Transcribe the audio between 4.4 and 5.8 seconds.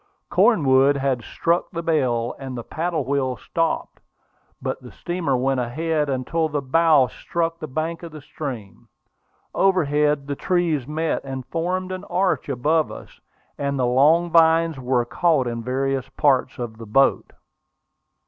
But the steamer went